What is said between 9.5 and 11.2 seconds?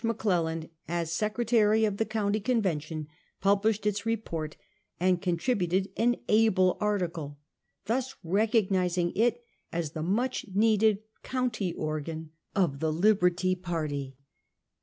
as the much needed